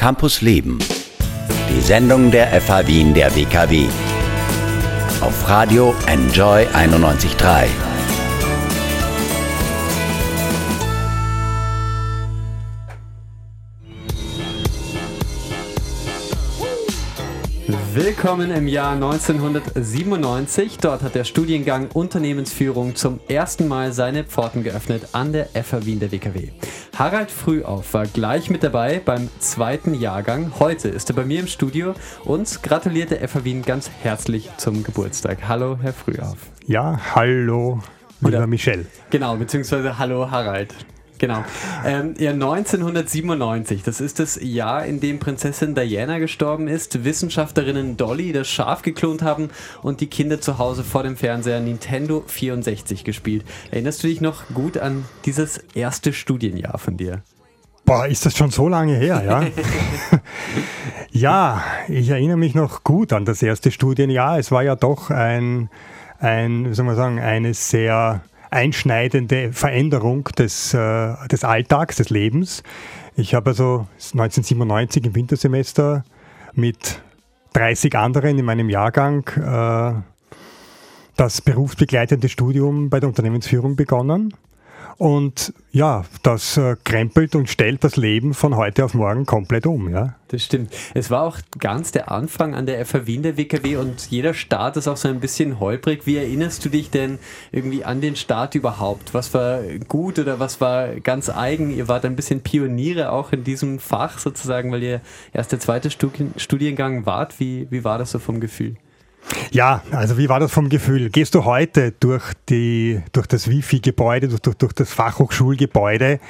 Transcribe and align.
Campus 0.00 0.40
Leben. 0.40 0.78
Die 1.68 1.80
Sendung 1.82 2.30
der 2.30 2.58
FH 2.58 2.86
Wien 2.86 3.12
der 3.12 3.36
WKW. 3.36 3.86
Auf 5.20 5.46
Radio 5.46 5.94
Enjoy 6.06 6.66
91.3. 6.68 7.66
Willkommen 17.92 18.50
im 18.52 18.68
Jahr 18.68 18.94
1997. 18.94 20.78
Dort 20.78 21.02
hat 21.02 21.14
der 21.14 21.24
Studiengang 21.24 21.88
Unternehmensführung 21.92 22.96
zum 22.96 23.20
ersten 23.28 23.68
Mal 23.68 23.92
seine 23.92 24.24
Pforten 24.24 24.64
geöffnet 24.64 25.08
an 25.12 25.34
der 25.34 25.48
FH 25.48 25.84
Wien 25.84 26.00
der 26.00 26.10
WKW. 26.10 26.52
Harald 27.00 27.30
Frühauf 27.30 27.94
war 27.94 28.06
gleich 28.06 28.50
mit 28.50 28.62
dabei 28.62 29.00
beim 29.02 29.30
zweiten 29.38 29.94
Jahrgang. 29.94 30.52
Heute 30.60 30.90
ist 30.90 31.08
er 31.08 31.16
bei 31.16 31.24
mir 31.24 31.40
im 31.40 31.46
Studio 31.46 31.94
und 32.26 32.62
gratuliert 32.62 33.10
der 33.10 33.26
FH 33.26 33.42
Wien 33.42 33.62
ganz 33.62 33.90
herzlich 34.02 34.50
zum 34.58 34.82
Geburtstag. 34.82 35.48
Hallo, 35.48 35.78
Herr 35.80 35.94
Frühauf. 35.94 36.36
Ja, 36.66 37.00
hallo, 37.14 37.80
lieber 38.20 38.46
Michel. 38.46 38.84
Genau, 39.08 39.34
beziehungsweise 39.36 39.98
hallo, 39.98 40.30
Harald. 40.30 40.74
Genau. 41.20 41.44
Ähm, 41.84 42.14
ja, 42.18 42.30
1997, 42.30 43.82
das 43.82 44.00
ist 44.00 44.18
das 44.20 44.38
Jahr, 44.40 44.86
in 44.86 45.00
dem 45.00 45.18
Prinzessin 45.18 45.74
Diana 45.74 46.18
gestorben 46.18 46.66
ist, 46.66 47.04
Wissenschaftlerinnen 47.04 47.98
Dolly 47.98 48.32
das 48.32 48.48
Schaf 48.48 48.80
geklont 48.80 49.20
haben 49.20 49.50
und 49.82 50.00
die 50.00 50.06
Kinder 50.06 50.40
zu 50.40 50.56
Hause 50.56 50.82
vor 50.82 51.02
dem 51.02 51.18
Fernseher 51.18 51.60
Nintendo 51.60 52.24
64 52.26 53.04
gespielt. 53.04 53.44
Erinnerst 53.70 54.02
du 54.02 54.08
dich 54.08 54.22
noch 54.22 54.48
gut 54.54 54.78
an 54.78 55.04
dieses 55.26 55.58
erste 55.74 56.14
Studienjahr 56.14 56.78
von 56.78 56.96
dir? 56.96 57.22
Boah, 57.84 58.06
ist 58.06 58.24
das 58.24 58.34
schon 58.34 58.50
so 58.50 58.66
lange 58.66 58.96
her, 58.96 59.22
ja? 59.22 59.44
ja, 61.10 61.62
ich 61.88 62.08
erinnere 62.08 62.38
mich 62.38 62.54
noch 62.54 62.82
gut 62.82 63.12
an 63.12 63.26
das 63.26 63.42
erste 63.42 63.70
Studienjahr. 63.70 64.38
Es 64.38 64.50
war 64.50 64.62
ja 64.62 64.74
doch 64.74 65.10
ein, 65.10 65.68
ein 66.18 66.70
wie 66.70 66.74
soll 66.74 66.86
man 66.86 66.96
sagen, 66.96 67.20
eine 67.20 67.52
sehr 67.52 68.22
einschneidende 68.50 69.52
Veränderung 69.52 70.24
des, 70.36 70.74
äh, 70.74 71.14
des 71.28 71.44
Alltags, 71.44 71.96
des 71.96 72.10
Lebens. 72.10 72.62
Ich 73.16 73.34
habe 73.34 73.50
also 73.50 73.86
1997 73.96 75.06
im 75.06 75.14
Wintersemester 75.14 76.04
mit 76.54 77.00
30 77.52 77.96
anderen 77.96 78.38
in 78.38 78.44
meinem 78.44 78.68
Jahrgang 78.68 79.26
äh, 79.36 80.00
das 81.16 81.40
berufsbegleitende 81.40 82.28
Studium 82.28 82.88
bei 82.90 83.00
der 83.00 83.08
Unternehmensführung 83.08 83.76
begonnen. 83.76 84.34
Und 85.00 85.54
ja, 85.72 86.04
das 86.22 86.58
äh, 86.58 86.76
krempelt 86.84 87.34
und 87.34 87.48
stellt 87.48 87.84
das 87.84 87.96
Leben 87.96 88.34
von 88.34 88.56
heute 88.56 88.84
auf 88.84 88.92
morgen 88.92 89.24
komplett 89.24 89.66
um. 89.66 89.88
Ja? 89.88 90.16
Das 90.28 90.44
stimmt. 90.44 90.74
Es 90.92 91.10
war 91.10 91.22
auch 91.22 91.38
ganz 91.58 91.90
der 91.90 92.10
Anfang 92.12 92.54
an 92.54 92.66
der 92.66 92.84
FH 92.84 93.06
Wien 93.06 93.22
der 93.22 93.38
WKW 93.38 93.76
und 93.76 94.10
jeder 94.10 94.34
Start 94.34 94.76
ist 94.76 94.88
auch 94.88 94.98
so 94.98 95.08
ein 95.08 95.18
bisschen 95.18 95.58
holprig. 95.58 96.02
Wie 96.04 96.18
erinnerst 96.18 96.66
du 96.66 96.68
dich 96.68 96.90
denn 96.90 97.18
irgendwie 97.50 97.82
an 97.82 98.02
den 98.02 98.14
Start 98.14 98.54
überhaupt? 98.54 99.14
Was 99.14 99.32
war 99.32 99.62
gut 99.88 100.18
oder 100.18 100.38
was 100.38 100.60
war 100.60 100.88
ganz 100.96 101.30
eigen? 101.30 101.70
Ihr 101.70 101.88
wart 101.88 102.04
ein 102.04 102.14
bisschen 102.14 102.42
Pioniere 102.42 103.10
auch 103.10 103.32
in 103.32 103.42
diesem 103.42 103.78
Fach 103.78 104.18
sozusagen, 104.18 104.70
weil 104.70 104.82
ihr 104.82 105.00
erst 105.32 105.52
der 105.52 105.60
zweite 105.60 105.88
Studiengang 105.90 107.06
wart. 107.06 107.40
Wie, 107.40 107.66
wie 107.70 107.84
war 107.84 107.96
das 107.96 108.10
so 108.10 108.18
vom 108.18 108.38
Gefühl? 108.38 108.76
Ja, 109.50 109.82
also 109.90 110.18
wie 110.18 110.28
war 110.28 110.40
das 110.40 110.52
vom 110.52 110.68
Gefühl? 110.68 111.10
Gehst 111.10 111.34
du 111.34 111.44
heute 111.44 111.92
durch, 111.92 112.32
die, 112.48 113.02
durch 113.12 113.26
das 113.26 113.48
Wifi-Gebäude, 113.48 114.28
durch, 114.28 114.56
durch 114.56 114.72
das 114.72 114.92
Fachhochschulgebäude, 114.92 116.20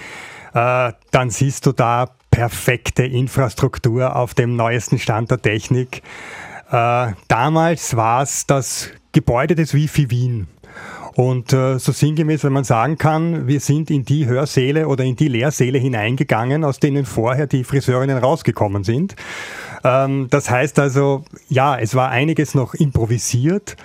äh, 0.54 0.92
dann 1.10 1.30
siehst 1.30 1.66
du 1.66 1.72
da 1.72 2.10
perfekte 2.30 3.04
Infrastruktur 3.04 4.16
auf 4.16 4.34
dem 4.34 4.56
neuesten 4.56 4.98
Stand 4.98 5.30
der 5.30 5.42
Technik. 5.42 6.02
Äh, 6.70 7.12
damals 7.28 7.96
war 7.96 8.22
es 8.22 8.46
das 8.46 8.90
Gebäude 9.12 9.54
des 9.54 9.74
Wifi 9.74 10.10
Wien. 10.10 10.46
Und 11.14 11.52
äh, 11.52 11.78
so 11.78 11.92
sinngemäß, 11.92 12.44
wenn 12.44 12.52
man 12.52 12.64
sagen 12.64 12.96
kann, 12.96 13.48
wir 13.48 13.60
sind 13.60 13.90
in 13.90 14.04
die 14.04 14.26
Hörsäle 14.26 14.86
oder 14.86 15.04
in 15.04 15.16
die 15.16 15.28
Lehrsäle 15.28 15.78
hineingegangen, 15.78 16.64
aus 16.64 16.78
denen 16.78 17.04
vorher 17.04 17.46
die 17.46 17.64
Friseurinnen 17.64 18.18
rausgekommen 18.18 18.84
sind. 18.84 19.16
Ähm, 19.84 20.28
das 20.30 20.50
heißt 20.50 20.78
also, 20.78 21.24
ja, 21.48 21.78
es 21.78 21.94
war 21.94 22.10
einiges 22.10 22.54
noch 22.54 22.74
improvisiert. 22.74 23.76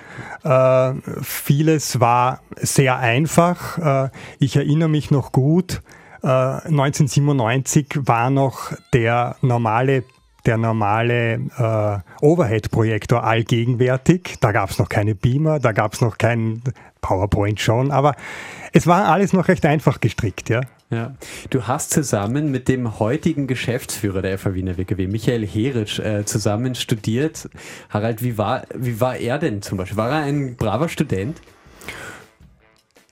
Äh, 0.43 0.93
vieles 1.21 1.99
war 1.99 2.41
sehr 2.55 2.97
einfach. 2.99 3.77
Äh, 4.05 4.09
ich 4.39 4.55
erinnere 4.55 4.89
mich 4.89 5.11
noch 5.11 5.31
gut, 5.31 5.81
1997 6.21 7.87
äh, 7.95 8.07
war 8.07 8.29
noch 8.31 8.73
der 8.93 9.35
normale 9.41 10.03
der 10.45 10.57
normale 10.57 11.33
äh, 11.57 12.23
Overhead-Projektor 12.23 13.23
allgegenwärtig. 13.23 14.37
Da 14.41 14.51
gab 14.51 14.69
es 14.69 14.77
noch 14.77 14.89
keine 14.89 15.15
Beamer, 15.15 15.59
da 15.59 15.71
gab 15.71 15.93
es 15.93 16.01
noch 16.01 16.19
keinen 16.19 16.61
PowerPoint 17.01 17.59
schon, 17.59 17.91
aber 17.91 18.15
es 18.71 18.85
war 18.87 19.05
alles 19.05 19.33
noch 19.33 19.47
recht 19.47 19.65
einfach 19.65 19.99
gestrickt, 19.99 20.49
ja. 20.49 20.61
Ja. 20.95 21.13
Du 21.49 21.67
hast 21.67 21.91
zusammen 21.91 22.51
mit 22.51 22.69
dem 22.69 22.99
heutigen 22.99 23.47
Geschäftsführer 23.47 24.21
der 24.21 24.37
FH 24.37 24.53
Wiener 24.53 24.77
WKW, 24.77 25.07
Michael 25.07 25.45
Heritsch, 25.45 25.99
äh, 25.99 26.23
zusammen 26.23 26.73
studiert. 26.73 27.49
Harald, 27.89 28.23
wie 28.23 28.37
war, 28.37 28.63
wie 28.73 29.01
war 29.01 29.17
er 29.17 29.37
denn 29.37 29.61
zum 29.61 29.77
Beispiel? 29.77 29.97
War 29.97 30.09
er 30.11 30.23
ein 30.23 30.55
braver 30.55 30.87
Student? 30.87 31.41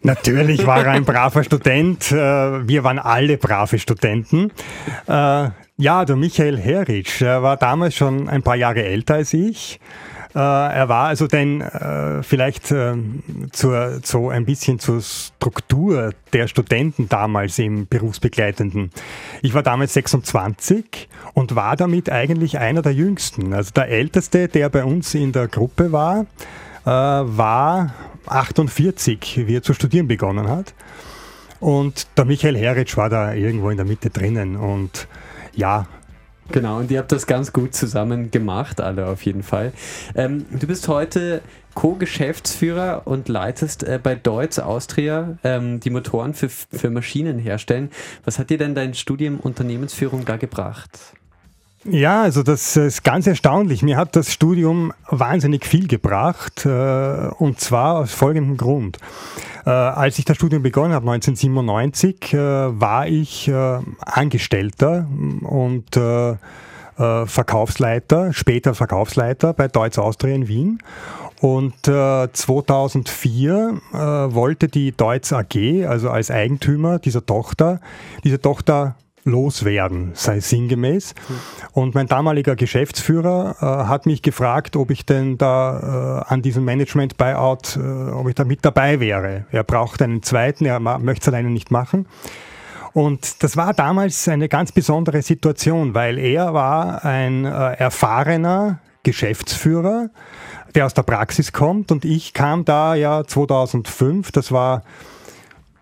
Natürlich 0.02 0.66
war 0.66 0.86
er 0.86 0.92
ein 0.92 1.04
braver 1.04 1.44
Student. 1.44 2.10
Äh, 2.14 2.16
wir 2.16 2.86
waren 2.86 3.00
alle 3.00 3.38
brave 3.38 3.78
Studenten. 3.78 4.52
Ja, 5.78 6.06
der 6.06 6.16
Michael 6.16 6.60
Heritsch 6.60 7.22
war 7.24 7.58
damals 7.58 7.96
schon 7.96 8.30
ein 8.30 8.44
paar 8.44 8.56
Jahre 8.56 8.84
älter 8.84 9.16
als 9.16 9.34
ich. 9.34 9.80
Äh, 10.36 10.38
er 10.38 10.88
war 10.88 11.08
also 11.08 11.26
denn 11.26 11.62
äh, 11.62 12.22
vielleicht 12.22 12.72
äh, 12.72 12.94
zur, 13.52 14.00
so 14.04 14.30
ein 14.30 14.46
bisschen 14.46 14.78
zur 14.78 15.02
Struktur 15.02 16.14
der 16.32 16.48
Studenten 16.48 17.10
damals 17.10 17.58
im 17.58 17.88
Berufsbegleitenden. 17.88 18.92
Ich 19.42 19.56
war 19.56 19.64
damals 19.64 19.94
26 19.94 21.10
und 21.34 21.56
war 21.56 21.76
damit 21.76 22.08
eigentlich 22.12 22.60
einer 22.60 22.84
der 22.84 22.94
jüngsten. 22.94 23.52
Also 23.54 23.72
der 23.72 23.90
älteste, 23.90 24.50
der 24.50 24.70
bei 24.70 24.84
uns 24.84 25.16
in 25.16 25.32
der 25.32 25.48
Gruppe 25.48 25.92
war, 25.92 26.28
äh, 26.86 26.90
war 26.90 27.96
48, 28.28 29.48
wie 29.48 29.56
er 29.56 29.64
zu 29.64 29.74
studieren 29.74 30.08
begonnen 30.08 30.50
hat. 30.50 30.76
Und 31.60 32.08
der 32.16 32.26
Michael 32.26 32.58
Heritsch 32.58 32.96
war 32.96 33.10
da 33.10 33.34
irgendwo 33.34 33.72
in 33.72 33.78
der 33.78 33.88
Mitte 33.88 34.12
drinnen 34.12 34.56
und 34.56 35.08
ja, 35.56 35.88
Genau, 36.52 36.80
und 36.80 36.92
ihr 36.92 37.00
habt 37.00 37.12
das 37.12 37.26
ganz 37.26 37.54
gut 37.54 37.74
zusammen 37.74 38.30
gemacht, 38.30 38.82
alle 38.82 39.08
auf 39.08 39.24
jeden 39.24 39.44
Fall. 39.44 39.72
Ähm, 40.14 40.46
du 40.52 40.68
bist 40.68 40.88
heute 40.90 41.42
Co-Geschäftsführer 41.74 43.04
und 43.06 43.30
leitest 43.30 43.84
äh, 43.84 44.00
bei 44.02 44.16
Deutz 44.16 44.60
Austria 44.60 45.38
ähm, 45.44 45.80
die 45.80 45.90
Motoren 45.90 46.34
für, 46.34 46.50
für 46.50 46.90
Maschinen 46.90 47.40
herstellen. 47.40 47.92
Was 48.26 48.40
hat 48.40 48.50
dir 48.50 48.58
denn 48.58 48.76
dein 48.76 48.94
Studium 48.94 49.40
Unternehmensführung 49.40 50.26
da 50.26 50.36
gebracht? 50.36 51.16
Ja, 51.86 52.22
also 52.22 52.44
das 52.44 52.78
ist 52.78 53.04
ganz 53.04 53.28
erstaunlich. 53.28 53.84
Mir 53.84 53.98
hat 53.98 54.16
das 54.16 54.32
Studium 54.32 54.94
wahnsinnig 55.10 55.66
viel 55.66 55.88
gebracht 55.88 56.66
äh, 56.66 57.28
und 57.38 57.60
zwar 57.60 57.96
aus 57.96 58.14
folgendem 58.14 58.56
Grund. 58.56 59.00
Äh, 59.66 59.70
als 59.70 60.18
ich 60.18 60.24
das 60.24 60.38
Studium 60.38 60.64
begonnen 60.64 60.94
habe, 60.94 61.12
1997, 61.12 62.34
äh, 62.34 62.38
war 62.38 63.08
ich 63.08 63.52
Angestellter 64.00 65.08
und 65.42 66.00
Verkaufsleiter, 66.96 68.34
später 68.34 68.76
Verkaufsleiter 68.76 69.54
bei 69.54 69.68
Deutz 69.68 69.98
Austria 69.98 70.36
in 70.36 70.48
Wien. 70.48 70.78
Und 71.42 71.74
2004 71.86 73.82
wollte 74.30 74.68
die 74.68 74.92
Deutz 74.92 75.34
AG, 75.34 75.88
also 75.88 76.12
als 76.12 76.30
Eigentümer 76.30 77.00
dieser 77.00 77.26
Tochter, 77.26 77.82
diese 78.24 78.40
Tochter 78.40 78.96
loswerden, 79.26 80.12
sei 80.14 80.40
sinngemäß. 80.40 81.16
Und 81.72 81.96
mein 81.96 82.08
damaliger 82.08 82.56
Geschäftsführer 82.56 83.56
äh, 83.60 83.88
hat 83.88 84.06
mich 84.06 84.22
gefragt, 84.22 84.76
ob 84.76 84.92
ich 84.92 85.06
denn 85.06 85.38
da 85.38 86.24
äh, 86.28 86.34
an 86.34 86.42
diesem 86.42 86.66
Management-Buyout, 86.66 87.78
äh, 87.78 88.12
ob 88.12 88.28
ich 88.28 88.36
da 88.36 88.44
mit 88.44 88.66
dabei 88.66 89.00
wäre. 89.00 89.46
Er 89.52 89.64
braucht 89.64 90.02
einen 90.02 90.24
zweiten, 90.24 90.66
er 90.66 90.80
möchte 90.80 91.22
es 91.22 91.28
alleine 91.28 91.50
nicht 91.50 91.72
machen. 91.72 92.08
Und 92.94 93.42
das 93.42 93.58
war 93.58 93.74
damals 93.74 94.28
eine 94.28 94.48
ganz 94.50 94.72
besondere 94.72 95.22
Situation, 95.24 95.96
weil 95.96 96.20
er 96.20 96.54
war 96.54 97.04
ein 97.04 97.46
äh, 97.46 97.50
erfahrener 97.50 98.80
Geschäftsführer, 99.02 100.10
der 100.76 100.86
aus 100.86 100.94
der 100.94 101.04
Praxis 101.04 101.52
kommt 101.52 101.92
und 101.92 102.06
ich 102.06 102.34
kam 102.34 102.66
da 102.66 102.96
ja 102.96 103.24
2005, 103.26 104.32
das 104.32 104.52
war 104.52 104.84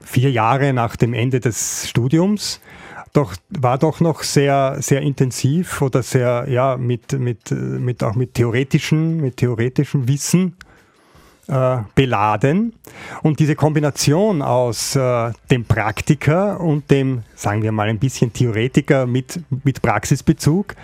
vier 0.04 0.31
Jahre 0.31 0.74
nach 0.74 0.95
dem 0.95 1.13
Ende 1.13 1.39
des 1.39 1.88
Studiums, 1.88 2.60
doch, 3.13 3.36
war 3.50 3.78
doch 3.78 4.00
noch 4.00 4.24
sehr, 4.24 4.78
sehr 4.80 5.02
intensiv 5.02 5.81
oder 5.81 6.02
sehr, 6.04 6.46
ja, 6.50 6.78
mit, 6.78 7.13
mit, 7.13 7.52
mit 7.52 8.04
auch 8.04 8.16
mit 8.16 8.34
theoretischem, 8.34 9.18
mit 9.18 9.38
theoretischem 9.38 10.08
Wissen 10.08 10.56
äh, 11.48 11.78
beladen. 11.96 12.74
Und 13.22 13.40
diese 13.40 13.56
Kombination 13.56 14.42
aus 14.42 14.96
äh, 14.96 15.31
dem 15.50 15.66
Praktiker 15.66 16.60
und 16.60 16.90
dem, 16.90 17.24
sagen 17.36 17.63
wir 17.63 17.72
mal, 17.72 17.90
ein 17.90 18.00
bisschen 18.00 18.31
Theoretiker 18.31 19.06
mit, 19.06 19.42
mit 19.64 19.81
Praxisbezug 19.81 20.75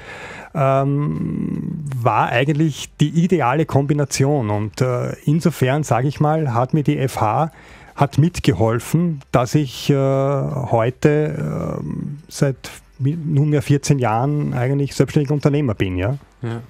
ähm, 0.54 1.86
war 1.96 2.30
eigentlich 2.30 2.90
die 3.00 3.10
ideale 3.10 3.66
Kombination. 3.66 4.50
Und 4.50 4.82
äh, 4.82 5.14
insofern, 5.24 5.84
sage 5.84 6.08
ich 6.08 6.20
mal, 6.20 6.54
hat 6.54 6.74
mir 6.74 6.84
die 6.84 7.08
FH 7.08 7.52
hat 7.98 8.20
mitgeholfen, 8.20 9.22
dass 9.32 9.56
ich 9.56 9.90
äh, 9.90 9.96
heute 9.96 11.80
äh, 11.82 11.84
seit 12.30 12.70
nunmehr 13.00 13.62
14 13.62 14.00
Jahren 14.00 14.54
eigentlich 14.54 14.96
selbstständiger 14.96 15.34
Unternehmer 15.34 15.74
bin, 15.74 15.98
ja. 15.98 16.18
ja. 16.42 16.62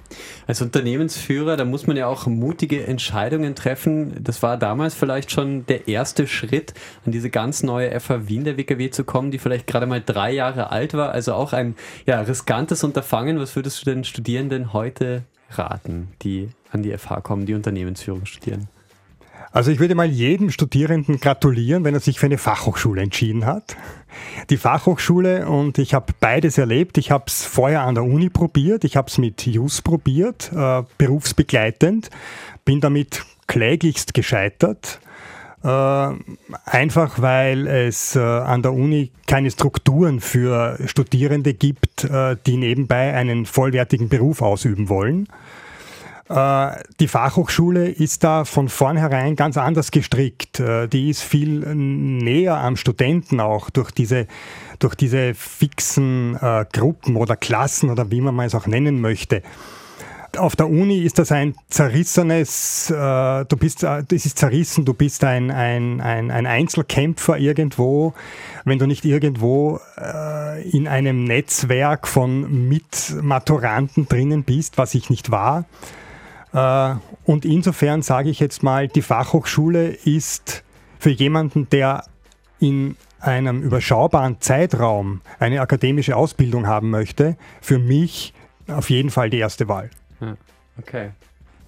Als 0.46 0.60
Unternehmensführer, 0.60 1.56
da 1.56 1.64
muss 1.64 1.86
man 1.86 1.96
ja 1.96 2.06
auch 2.06 2.26
mutige 2.26 2.86
Entscheidungen 2.86 3.54
treffen. 3.54 4.22
Das 4.22 4.42
war 4.42 4.56
damals 4.56 4.94
vielleicht 4.94 5.30
schon 5.30 5.64
der 5.66 5.88
erste 5.88 6.26
Schritt, 6.26 6.74
an 7.06 7.12
diese 7.12 7.30
ganz 7.30 7.62
neue 7.62 7.98
FH 7.98 8.28
Wien 8.28 8.44
der 8.44 8.56
WKW 8.56 8.90
zu 8.90 9.04
kommen, 9.04 9.30
die 9.30 9.38
vielleicht 9.38 9.66
gerade 9.66 9.86
mal 9.86 10.02
drei 10.04 10.32
Jahre 10.32 10.70
alt 10.70 10.94
war. 10.94 11.12
Also 11.12 11.34
auch 11.34 11.52
ein 11.52 11.76
ja, 12.06 12.20
riskantes 12.20 12.84
Unterfangen. 12.84 13.38
Was 13.38 13.56
würdest 13.56 13.80
du 13.80 13.90
den 13.90 14.04
Studierenden 14.04 14.72
heute 14.72 15.22
raten, 15.50 16.08
die 16.22 16.48
an 16.70 16.82
die 16.82 16.96
FH 16.96 17.20
kommen, 17.20 17.46
die 17.46 17.54
Unternehmensführung 17.54 18.26
studieren? 18.26 18.68
Also 19.50 19.70
ich 19.70 19.78
würde 19.78 19.94
mal 19.94 20.08
jedem 20.08 20.50
Studierenden 20.50 21.20
gratulieren, 21.20 21.84
wenn 21.84 21.94
er 21.94 22.00
sich 22.00 22.20
für 22.20 22.26
eine 22.26 22.38
Fachhochschule 22.38 23.00
entschieden 23.00 23.46
hat. 23.46 23.76
Die 24.50 24.56
Fachhochschule 24.56 25.48
und 25.48 25.78
ich 25.78 25.94
habe 25.94 26.12
beides 26.20 26.58
erlebt. 26.58 26.98
Ich 26.98 27.10
habe 27.10 27.24
es 27.28 27.44
vorher 27.44 27.82
an 27.82 27.94
der 27.94 28.04
Uni 28.04 28.28
probiert, 28.28 28.84
ich 28.84 28.96
habe 28.96 29.08
es 29.08 29.18
mit 29.18 29.46
JUS 29.46 29.82
probiert, 29.82 30.50
äh, 30.54 30.82
berufsbegleitend, 30.98 32.10
bin 32.64 32.80
damit 32.80 33.24
kläglichst 33.46 34.14
gescheitert. 34.14 35.00
Äh, 35.64 36.10
einfach 36.64 37.20
weil 37.20 37.66
es 37.66 38.14
äh, 38.14 38.20
an 38.20 38.62
der 38.62 38.72
Uni 38.72 39.10
keine 39.26 39.50
Strukturen 39.50 40.20
für 40.20 40.78
Studierende 40.86 41.52
gibt, 41.52 42.04
äh, 42.04 42.36
die 42.46 42.56
nebenbei 42.56 43.14
einen 43.14 43.44
vollwertigen 43.44 44.08
Beruf 44.08 44.40
ausüben 44.40 44.88
wollen. 44.88 45.26
Äh, 46.28 46.82
die 47.00 47.08
Fachhochschule 47.08 47.88
ist 47.88 48.22
da 48.22 48.44
von 48.44 48.68
vornherein 48.68 49.34
ganz 49.34 49.56
anders 49.56 49.90
gestrickt. 49.90 50.60
Äh, 50.60 50.86
die 50.88 51.08
ist 51.08 51.22
viel 51.22 51.74
näher 51.74 52.58
am 52.58 52.76
Studenten 52.76 53.40
auch 53.40 53.70
durch 53.70 53.90
diese, 53.90 54.26
durch 54.78 54.94
diese 54.94 55.34
fixen 55.34 56.36
äh, 56.36 56.66
Gruppen 56.70 57.16
oder 57.16 57.36
Klassen 57.36 57.90
oder 57.90 58.10
wie 58.10 58.20
man 58.20 58.38
es 58.40 58.54
auch 58.54 58.66
nennen 58.66 59.00
möchte. 59.00 59.42
Auf 60.36 60.54
der 60.54 60.68
Uni 60.68 60.98
ist 60.98 61.18
das 61.18 61.32
ein 61.32 61.54
zerrissenes, 61.70 62.88
du 62.88 63.56
bist, 63.58 63.82
das 63.82 64.04
ist 64.10 64.38
zerrissen, 64.38 64.84
du 64.84 64.92
bist 64.92 65.24
ein, 65.24 65.50
ein, 65.50 66.02
ein, 66.02 66.30
ein 66.30 66.46
Einzelkämpfer 66.46 67.38
irgendwo, 67.38 68.12
wenn 68.66 68.78
du 68.78 68.86
nicht 68.86 69.06
irgendwo 69.06 69.80
in 70.70 70.86
einem 70.86 71.24
Netzwerk 71.24 72.06
von 72.06 72.68
Mitmaturanten 72.68 74.06
drinnen 74.06 74.44
bist, 74.44 74.76
was 74.76 74.94
ich 74.94 75.08
nicht 75.08 75.30
war. 75.30 75.64
Äh, 76.52 76.94
und 77.24 77.44
insofern 77.44 78.02
sage 78.02 78.30
ich 78.30 78.40
jetzt 78.40 78.62
mal, 78.62 78.88
die 78.88 79.02
Fachhochschule 79.02 79.88
ist 79.88 80.64
für 80.98 81.10
jemanden, 81.10 81.68
der 81.70 82.04
in 82.60 82.96
einem 83.20 83.62
überschaubaren 83.62 84.40
Zeitraum 84.40 85.20
eine 85.38 85.60
akademische 85.60 86.16
Ausbildung 86.16 86.66
haben 86.66 86.90
möchte, 86.90 87.36
für 87.60 87.78
mich 87.78 88.32
auf 88.68 88.90
jeden 88.90 89.10
Fall 89.10 89.30
die 89.30 89.38
erste 89.38 89.68
Wahl. 89.68 89.90
Okay. 90.78 91.10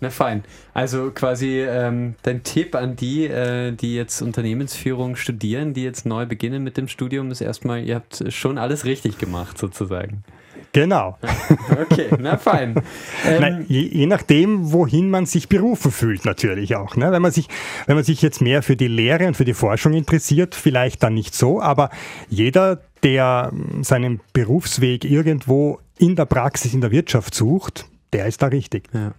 Na 0.00 0.08
fein. 0.08 0.44
Also 0.72 1.10
quasi 1.10 1.60
ähm, 1.60 2.14
dein 2.22 2.42
Tipp 2.42 2.74
an 2.74 2.96
die, 2.96 3.26
äh, 3.26 3.72
die 3.72 3.94
jetzt 3.94 4.22
Unternehmensführung 4.22 5.14
studieren, 5.14 5.74
die 5.74 5.82
jetzt 5.82 6.06
neu 6.06 6.24
beginnen 6.24 6.64
mit 6.64 6.78
dem 6.78 6.88
Studium, 6.88 7.30
ist 7.30 7.42
erstmal, 7.42 7.84
ihr 7.84 7.96
habt 7.96 8.24
schon 8.28 8.56
alles 8.56 8.86
richtig 8.86 9.18
gemacht 9.18 9.58
sozusagen. 9.58 10.24
Genau. 10.72 11.18
Okay, 11.70 12.08
na 12.18 12.36
fein. 12.36 12.74
Ähm, 13.26 13.40
na, 13.40 13.60
je, 13.68 13.82
je, 13.82 14.06
nachdem, 14.06 14.72
wohin 14.72 15.10
man 15.10 15.26
sich 15.26 15.48
berufen 15.48 15.90
fühlt, 15.90 16.24
natürlich 16.24 16.74
auch. 16.76 16.96
Ne? 16.96 17.12
Wenn, 17.12 17.20
man 17.20 17.32
sich, 17.32 17.48
wenn 17.86 17.96
man 17.96 18.04
sich 18.04 18.22
jetzt 18.22 18.40
mehr 18.40 18.62
für 18.62 18.76
die 18.76 18.88
Lehre 18.88 19.26
und 19.26 19.36
für 19.36 19.44
die 19.44 19.52
Forschung 19.52 19.92
interessiert, 19.92 20.54
vielleicht 20.54 21.02
dann 21.02 21.14
nicht 21.14 21.34
so, 21.34 21.60
aber 21.60 21.90
jeder, 22.28 22.80
der 23.02 23.52
seinen 23.82 24.20
Berufsweg 24.32 25.04
irgendwo 25.04 25.80
in 25.98 26.16
der 26.16 26.24
Praxis, 26.24 26.72
in 26.72 26.80
der 26.80 26.90
Wirtschaft 26.90 27.34
sucht, 27.34 27.86
der 28.12 28.26
ist 28.26 28.40
da 28.42 28.46
richtig. 28.46 28.88
Ja. 28.94 29.12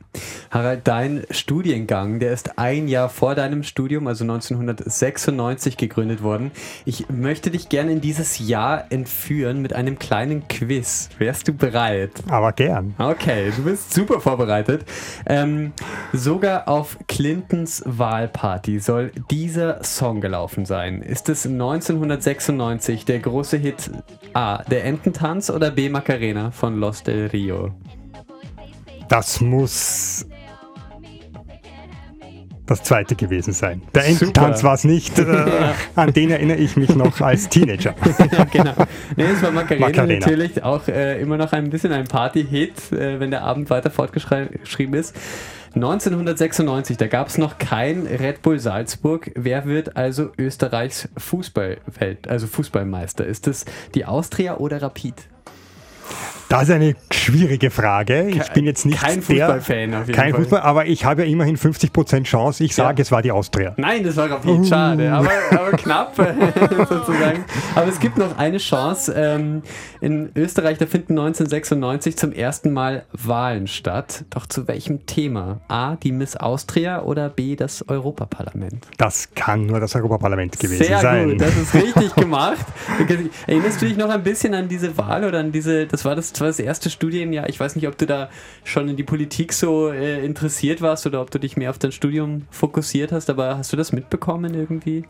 Harald, 0.51 0.85
dein 0.85 1.23
Studiengang, 1.31 2.19
der 2.19 2.33
ist 2.33 2.59
ein 2.59 2.89
Jahr 2.89 3.07
vor 3.07 3.35
deinem 3.35 3.63
Studium, 3.63 4.05
also 4.07 4.25
1996 4.25 5.77
gegründet 5.77 6.21
worden. 6.23 6.51
Ich 6.83 7.07
möchte 7.09 7.51
dich 7.51 7.69
gerne 7.69 7.93
in 7.93 8.01
dieses 8.01 8.37
Jahr 8.37 8.83
entführen 8.89 9.61
mit 9.61 9.71
einem 9.71 9.97
kleinen 9.97 10.49
Quiz. 10.49 11.07
Wärst 11.19 11.47
du 11.47 11.53
bereit? 11.53 12.11
Aber 12.27 12.51
gern. 12.51 12.93
Okay, 12.97 13.53
du 13.55 13.63
bist 13.63 13.93
super 13.93 14.19
vorbereitet. 14.19 14.83
Ähm, 15.25 15.71
sogar 16.11 16.67
auf 16.67 16.97
Clintons 17.07 17.81
Wahlparty 17.85 18.79
soll 18.79 19.13
dieser 19.29 19.81
Song 19.85 20.19
gelaufen 20.19 20.65
sein. 20.65 21.01
Ist 21.01 21.29
es 21.29 21.45
1996 21.45 23.05
der 23.05 23.19
große 23.19 23.55
Hit 23.55 23.89
A, 24.33 24.63
der 24.63 24.83
Ententanz 24.83 25.49
oder 25.49 25.71
B, 25.71 25.87
Macarena 25.87 26.51
von 26.51 26.77
Los 26.77 27.03
del 27.03 27.27
Rio? 27.27 27.71
Das 29.07 29.39
muss 29.39 30.25
das 32.71 32.83
zweite 32.83 33.15
gewesen 33.15 33.53
sein. 33.53 33.81
Der 33.93 34.07
Ententanz 34.07 34.63
war 34.63 34.73
es 34.73 34.83
nicht, 34.83 35.19
äh, 35.19 35.25
an 35.95 36.13
den 36.13 36.31
erinnere 36.31 36.57
ich 36.57 36.77
mich 36.77 36.95
noch 36.95 37.21
als 37.21 37.49
Teenager. 37.49 37.93
ja, 38.31 38.43
genau. 38.45 38.73
Nee, 39.15 39.25
es 39.25 39.41
war 39.43 39.51
Macarena, 39.51 39.87
Macarena. 39.87 40.19
natürlich 40.19 40.63
auch 40.63 40.87
äh, 40.87 41.21
immer 41.21 41.37
noch 41.37 41.51
ein 41.51 41.69
bisschen 41.69 41.91
ein 41.91 42.05
Party-Hit, 42.05 42.91
äh, 42.91 43.19
wenn 43.19 43.31
der 43.31 43.43
Abend 43.43 43.69
weiter 43.69 43.91
fortgeschrieben 43.91 44.95
ist. 44.95 45.15
1996, 45.75 46.97
da 46.97 47.07
gab 47.07 47.27
es 47.27 47.37
noch 47.37 47.57
kein 47.57 48.05
Red 48.05 48.41
Bull 48.41 48.59
Salzburg. 48.59 49.31
Wer 49.35 49.65
wird 49.65 49.95
also 49.95 50.31
Österreichs 50.37 51.07
Fußballwelt, 51.17 52.27
also 52.27 52.47
Fußballmeister? 52.47 53.25
Ist 53.25 53.47
es 53.47 53.65
die 53.95 54.05
Austria 54.05 54.57
oder 54.57 54.81
Rapid? 54.81 55.15
Das 56.51 56.63
ist 56.63 56.71
eine 56.71 56.95
schwierige 57.13 57.71
Frage. 57.71 58.27
Ich 58.27 58.51
bin 58.51 58.65
jetzt 58.65 58.85
nicht 58.85 58.99
kein 58.99 59.21
Fußballfan 59.21 59.93
auf 59.93 60.07
jeden 60.07 60.19
kein 60.19 60.31
Fall. 60.31 60.41
Fußball, 60.41 60.59
aber 60.59 60.85
ich 60.85 61.05
habe 61.05 61.23
ja 61.23 61.29
immerhin 61.29 61.55
50% 61.55 62.23
Chance. 62.23 62.65
Ich 62.65 62.75
sage, 62.75 62.97
ja. 62.97 63.03
es 63.03 63.09
war 63.09 63.21
die 63.21 63.31
Austria. 63.31 63.73
Nein, 63.77 64.03
das 64.03 64.17
war 64.17 64.29
Rapid. 64.29 64.51
Uh. 64.51 64.63
Schade, 64.65 65.13
aber, 65.13 65.29
aber 65.49 65.71
knapp 65.77 66.13
sozusagen. 66.89 67.45
Aber 67.73 67.87
es 67.87 68.01
gibt 68.01 68.17
noch 68.17 68.37
eine 68.37 68.57
Chance. 68.57 69.13
Ähm, 69.15 69.61
in 70.01 70.31
Österreich, 70.35 70.77
da 70.77 70.87
finden 70.87 71.13
1996 71.13 72.17
zum 72.17 72.33
ersten 72.33 72.73
Mal 72.73 73.05
Wahlen 73.13 73.67
statt. 73.67 74.25
Doch 74.31 74.45
zu 74.45 74.67
welchem 74.67 75.05
Thema? 75.05 75.61
A, 75.69 75.95
die 75.95 76.11
Miss 76.11 76.35
Austria 76.35 77.03
oder 77.03 77.29
B, 77.29 77.55
das 77.55 77.87
Europaparlament? 77.87 78.87
Das 78.97 79.29
kann 79.35 79.67
nur 79.67 79.79
das 79.79 79.95
Europaparlament 79.95 80.59
gewesen 80.59 80.83
Sehr 80.83 80.99
sein. 80.99 81.29
Sehr 81.29 81.37
gut, 81.37 81.41
das 81.41 81.55
ist 81.55 81.73
richtig 81.75 82.15
gemacht. 82.15 82.65
Erinnerst 83.47 83.81
du 83.81 83.85
dich 83.85 83.95
noch 83.95 84.09
ein 84.09 84.23
bisschen 84.23 84.53
an 84.53 84.67
diese 84.67 84.97
Wahl 84.97 85.23
oder 85.23 85.39
an 85.39 85.53
diese, 85.53 85.87
das 85.87 86.03
war 86.03 86.15
das, 86.15 86.33
war 86.41 86.47
das 86.47 86.59
erste 86.59 86.89
Studienjahr. 86.89 87.47
Ich 87.49 87.59
weiß 87.59 87.75
nicht, 87.75 87.87
ob 87.87 87.97
du 87.97 88.05
da 88.05 88.29
schon 88.63 88.89
in 88.89 88.97
die 88.97 89.03
Politik 89.03 89.53
so 89.53 89.89
äh, 89.89 90.25
interessiert 90.25 90.81
warst 90.81 91.05
oder 91.05 91.21
ob 91.21 91.31
du 91.31 91.39
dich 91.39 91.55
mehr 91.55 91.69
auf 91.69 91.77
dein 91.77 91.91
Studium 91.91 92.47
fokussiert 92.51 93.11
hast, 93.11 93.29
aber 93.29 93.57
hast 93.57 93.71
du 93.71 93.77
das 93.77 93.91
mitbekommen 93.91 94.53
irgendwie? 94.53 95.05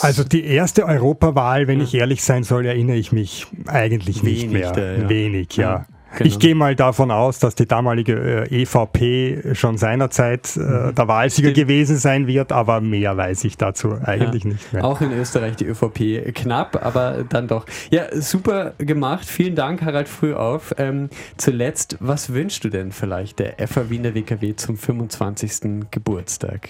also 0.00 0.24
die 0.24 0.44
erste 0.44 0.84
Europawahl, 0.84 1.68
wenn 1.68 1.78
ja. 1.78 1.84
ich 1.84 1.94
ehrlich 1.94 2.24
sein 2.24 2.42
soll, 2.42 2.66
erinnere 2.66 2.96
ich 2.96 3.12
mich 3.12 3.46
eigentlich 3.66 4.24
Wenig 4.24 4.42
nicht 4.42 4.52
mehr. 4.52 4.72
Da, 4.72 4.92
ja. 4.94 5.08
Wenig, 5.08 5.56
ja. 5.56 5.62
ja. 5.62 5.86
Genau. 6.16 6.26
Ich 6.26 6.38
gehe 6.38 6.54
mal 6.54 6.74
davon 6.74 7.10
aus, 7.10 7.38
dass 7.38 7.54
die 7.54 7.66
damalige 7.66 8.46
äh, 8.50 8.62
EVP 8.62 9.54
schon 9.54 9.78
seinerzeit 9.78 10.56
äh, 10.56 10.60
mhm. 10.60 10.94
der 10.94 11.08
Wahlsieger 11.08 11.50
Stimmt. 11.50 11.68
gewesen 11.68 11.96
sein 11.98 12.26
wird, 12.26 12.50
aber 12.50 12.80
mehr 12.80 13.16
weiß 13.16 13.44
ich 13.44 13.56
dazu 13.56 13.96
eigentlich 14.02 14.44
ja. 14.44 14.50
nicht 14.50 14.72
mehr. 14.72 14.84
Auch 14.84 15.00
in 15.00 15.12
Österreich 15.12 15.56
die 15.56 15.66
ÖVP 15.66 16.34
knapp, 16.34 16.84
aber 16.84 17.24
dann 17.28 17.46
doch. 17.46 17.64
Ja, 17.90 18.06
super 18.20 18.74
gemacht. 18.78 19.24
Vielen 19.24 19.54
Dank, 19.54 19.82
Harald 19.82 20.08
Frühauf. 20.08 20.74
Ähm, 20.78 21.10
zuletzt, 21.36 21.96
was 22.00 22.32
wünschst 22.32 22.64
du 22.64 22.70
denn 22.70 22.90
vielleicht 22.90 23.38
der 23.38 23.54
FA 23.68 23.88
Wiener 23.88 24.14
WKW 24.14 24.56
zum 24.56 24.76
25. 24.76 25.90
Geburtstag? 25.90 26.68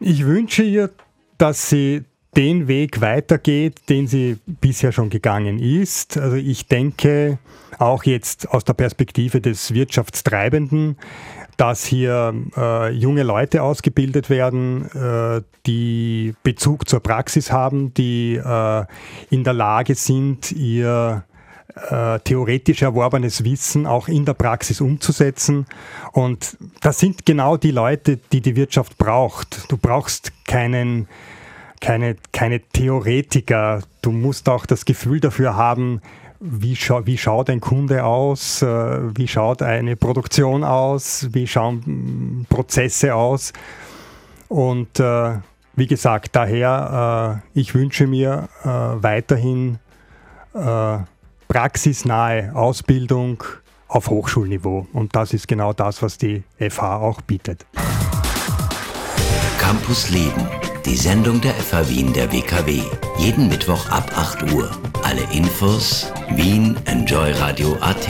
Ich 0.00 0.26
wünsche 0.26 0.62
ihr, 0.62 0.90
dass 1.38 1.70
sie 1.70 2.04
den 2.36 2.68
Weg 2.68 3.00
weitergeht, 3.00 3.88
den 3.88 4.06
sie 4.06 4.38
bisher 4.46 4.92
schon 4.92 5.10
gegangen 5.10 5.58
ist. 5.58 6.16
Also 6.18 6.36
ich 6.36 6.66
denke 6.66 7.38
auch 7.78 8.04
jetzt 8.04 8.48
aus 8.50 8.64
der 8.64 8.74
Perspektive 8.74 9.40
des 9.40 9.74
Wirtschaftstreibenden, 9.74 10.96
dass 11.56 11.84
hier 11.84 12.34
äh, 12.56 12.92
junge 12.92 13.24
Leute 13.24 13.62
ausgebildet 13.62 14.30
werden, 14.30 14.88
äh, 14.94 15.42
die 15.66 16.34
Bezug 16.44 16.88
zur 16.88 17.00
Praxis 17.00 17.50
haben, 17.50 17.92
die 17.94 18.36
äh, 18.36 18.84
in 19.30 19.42
der 19.42 19.54
Lage 19.54 19.96
sind, 19.96 20.52
ihr 20.52 21.24
äh, 21.90 22.18
theoretisch 22.20 22.82
erworbenes 22.82 23.44
Wissen 23.44 23.86
auch 23.86 24.08
in 24.08 24.24
der 24.24 24.34
Praxis 24.34 24.80
umzusetzen. 24.80 25.66
Und 26.12 26.56
das 26.80 26.98
sind 26.98 27.26
genau 27.26 27.56
die 27.56 27.70
Leute, 27.70 28.18
die 28.32 28.40
die 28.40 28.56
Wirtschaft 28.56 28.98
braucht. 28.98 29.70
Du 29.70 29.76
brauchst 29.76 30.32
keinen, 30.44 31.08
keine, 31.80 32.16
keine 32.32 32.60
Theoretiker. 32.60 33.82
Du 34.02 34.10
musst 34.10 34.48
auch 34.48 34.66
das 34.66 34.84
Gefühl 34.84 35.20
dafür 35.20 35.56
haben, 35.56 36.00
wie, 36.40 36.76
scha 36.76 37.04
wie 37.04 37.18
schaut 37.18 37.50
ein 37.50 37.60
Kunde 37.60 38.04
aus, 38.04 38.62
äh, 38.62 38.66
wie 39.16 39.28
schaut 39.28 39.62
eine 39.62 39.96
Produktion 39.96 40.64
aus, 40.64 41.28
wie 41.32 41.46
schauen 41.46 42.46
Prozesse 42.48 43.14
aus. 43.14 43.52
Und 44.48 45.00
äh, 45.00 45.38
wie 45.74 45.86
gesagt, 45.86 46.34
daher, 46.34 47.42
äh, 47.54 47.58
ich 47.60 47.74
wünsche 47.74 48.06
mir 48.06 48.48
äh, 48.62 48.68
weiterhin 48.68 49.78
äh, 50.54 50.98
praxisnahe 51.48 52.54
Ausbildung 52.54 53.42
auf 53.88 54.08
Hochschulniveau. 54.08 54.86
Und 54.92 55.16
das 55.16 55.32
ist 55.32 55.48
genau 55.48 55.72
das, 55.72 56.02
was 56.02 56.18
die 56.18 56.44
FH 56.58 56.98
auch 56.98 57.20
bietet. 57.22 57.66
Campus 59.58 60.10
Leben, 60.10 60.46
die 60.88 60.96
Sendung 60.96 61.38
der 61.42 61.52
FH 61.52 61.90
Wien 61.90 62.12
der 62.14 62.32
WKW. 62.32 62.80
Jeden 63.18 63.48
Mittwoch 63.48 63.90
ab 63.90 64.10
8 64.16 64.54
Uhr. 64.54 64.70
Alle 65.02 65.20
Infos 65.34 66.10
Wien 66.30 66.78
Enjoy 66.86 67.30
Radio 67.32 67.76
AT. 67.80 68.08